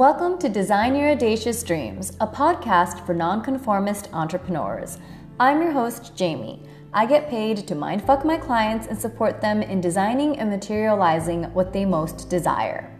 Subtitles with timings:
[0.00, 4.96] Welcome to Design Your Audacious Dreams, a podcast for nonconformist entrepreneurs.
[5.38, 6.62] I'm your host, Jamie.
[6.94, 11.74] I get paid to mindfuck my clients and support them in designing and materializing what
[11.74, 12.90] they most desire.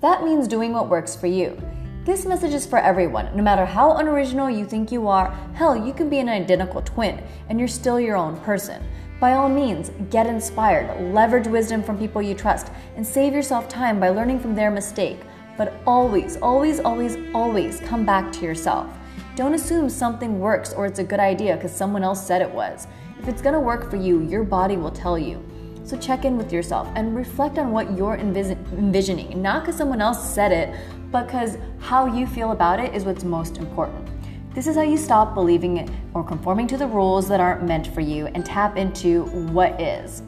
[0.00, 1.56] That means doing what works for you.
[2.04, 5.30] This message is for everyone, no matter how unoriginal you think you are.
[5.54, 8.82] Hell, you can be an identical twin and you're still your own person.
[9.20, 14.00] By all means, get inspired, leverage wisdom from people you trust, and save yourself time
[14.00, 15.20] by learning from their mistake.
[15.56, 18.88] But always, always, always, always come back to yourself.
[19.36, 22.86] Don't assume something works or it's a good idea because someone else said it was.
[23.18, 25.42] If it's gonna work for you, your body will tell you.
[25.84, 30.34] So check in with yourself and reflect on what you're envisioning, not because someone else
[30.34, 30.74] said it,
[31.10, 34.08] but because how you feel about it is what's most important.
[34.54, 38.00] This is how you stop believing or conforming to the rules that aren't meant for
[38.00, 40.22] you and tap into what is.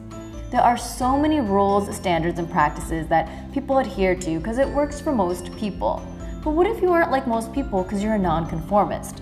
[0.49, 5.01] There are so many rules, standards, and practices that people adhere to because it works
[5.01, 6.01] for most people.
[6.41, 9.21] But what if you aren't like most people because you're a nonconformist?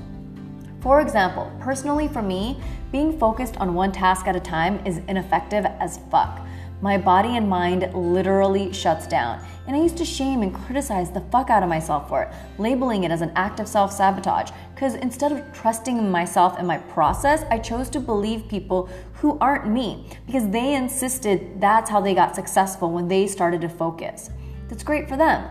[0.81, 2.59] For example, personally for me,
[2.91, 6.45] being focused on one task at a time is ineffective as fuck.
[6.85, 11.21] My body and mind literally shuts down, and I used to shame and criticize the
[11.31, 14.51] fuck out of myself for it, labeling it as an act of self sabotage.
[14.75, 19.67] Because instead of trusting myself and my process, I chose to believe people who aren't
[19.67, 24.29] me because they insisted that's how they got successful when they started to focus.
[24.69, 25.49] That's great for them,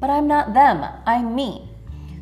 [0.00, 1.71] but I'm not them, I'm me.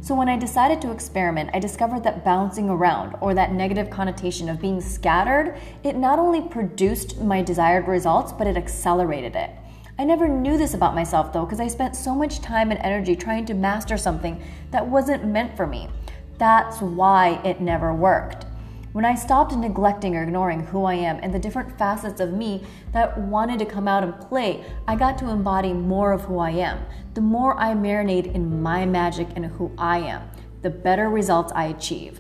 [0.03, 4.49] So when I decided to experiment, I discovered that bouncing around, or that negative connotation
[4.49, 9.51] of being scattered, it not only produced my desired results, but it accelerated it.
[9.99, 13.15] I never knew this about myself though, because I spent so much time and energy
[13.15, 15.91] trying to master something that wasn't meant for me.
[16.39, 18.47] That's why it never worked.
[18.93, 22.65] When I stopped neglecting or ignoring who I am and the different facets of me
[22.91, 26.51] that wanted to come out and play, I got to embody more of who I
[26.51, 26.85] am.
[27.15, 30.29] The more I marinate in my magic and who I am,
[30.63, 32.19] the better results I achieve.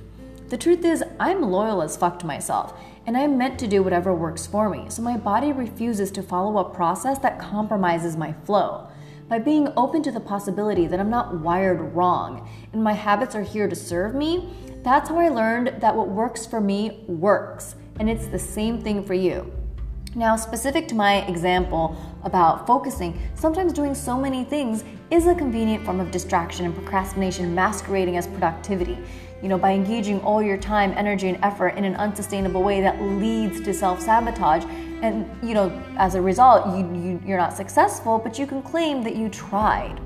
[0.49, 4.15] The truth is, I'm loyal as fuck to myself, and I'm meant to do whatever
[4.15, 8.87] works for me, so my body refuses to follow a process that compromises my flow.
[9.31, 13.45] By being open to the possibility that I'm not wired wrong and my habits are
[13.45, 14.53] here to serve me,
[14.83, 19.05] that's how I learned that what works for me works, and it's the same thing
[19.05, 19.49] for you.
[20.17, 24.83] Now, specific to my example about focusing, sometimes doing so many things
[25.13, 28.99] is a convenient form of distraction and procrastination masquerading as productivity.
[29.43, 33.01] You know, by engaging all your time, energy, and effort in an unsustainable way that
[33.01, 34.65] leads to self sabotage.
[35.03, 39.03] And, you know, as a result, you, you, you're not successful, but you can claim
[39.05, 39.99] that you tried.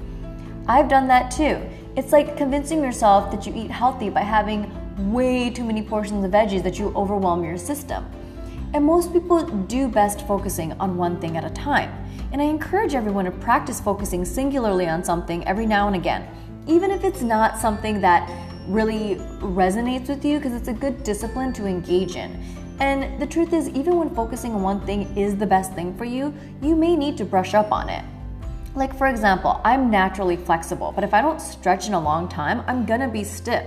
[0.68, 1.60] I've done that too.
[1.96, 4.70] It's like convincing yourself that you eat healthy by having
[5.12, 8.08] way too many portions of veggies that you overwhelm your system.
[8.72, 11.92] And most people do best focusing on one thing at a time.
[12.32, 16.28] And I encourage everyone to practice focusing singularly on something every now and again,
[16.66, 18.28] even if it's not something that
[18.66, 22.42] really resonates with you, because it's a good discipline to engage in.
[22.80, 26.04] And the truth is, even when focusing on one thing is the best thing for
[26.04, 28.04] you, you may need to brush up on it.
[28.74, 32.64] Like, for example, I'm naturally flexible, but if I don't stretch in a long time,
[32.66, 33.64] I'm gonna be stiff,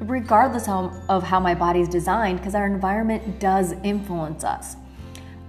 [0.00, 4.76] regardless of how my body's designed, because our environment does influence us.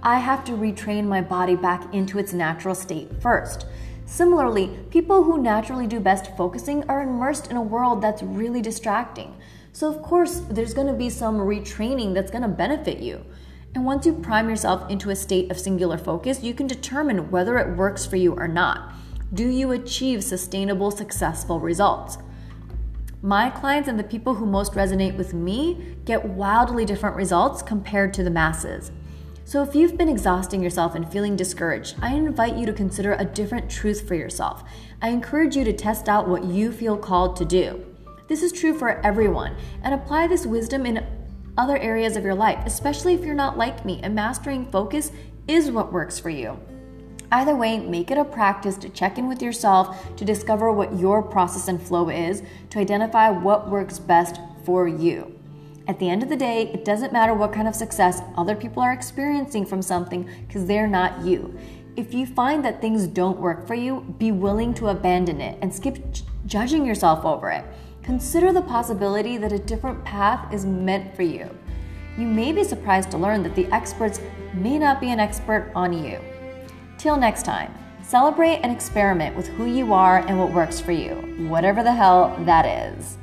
[0.02, 3.66] I have to retrain my body back into its natural state first.
[4.08, 9.36] Similarly, people who naturally do best focusing are immersed in a world that's really distracting.
[9.74, 13.26] So, of course, there's gonna be some retraining that's gonna benefit you.
[13.74, 17.58] And once you prime yourself into a state of singular focus, you can determine whether
[17.58, 18.94] it works for you or not.
[19.32, 22.16] Do you achieve sustainable, successful results?
[23.20, 28.14] My clients and the people who most resonate with me get wildly different results compared
[28.14, 28.90] to the masses.
[29.48, 33.24] So, if you've been exhausting yourself and feeling discouraged, I invite you to consider a
[33.24, 34.62] different truth for yourself.
[35.00, 37.82] I encourage you to test out what you feel called to do.
[38.26, 41.02] This is true for everyone, and apply this wisdom in
[41.56, 45.12] other areas of your life, especially if you're not like me and mastering focus
[45.46, 46.60] is what works for you.
[47.32, 51.22] Either way, make it a practice to check in with yourself to discover what your
[51.22, 55.37] process and flow is, to identify what works best for you.
[55.88, 58.82] At the end of the day, it doesn't matter what kind of success other people
[58.82, 61.58] are experiencing from something because they're not you.
[61.96, 65.74] If you find that things don't work for you, be willing to abandon it and
[65.74, 65.98] skip
[66.44, 67.64] judging yourself over it.
[68.02, 71.48] Consider the possibility that a different path is meant for you.
[72.18, 74.20] You may be surprised to learn that the experts
[74.52, 76.20] may not be an expert on you.
[76.98, 81.14] Till next time, celebrate and experiment with who you are and what works for you,
[81.48, 83.16] whatever the hell that is.